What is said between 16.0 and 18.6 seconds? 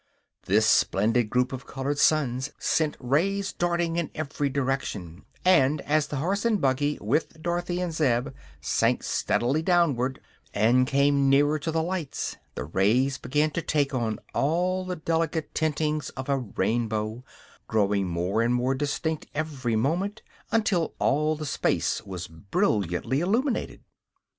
of a rainbow, growing more and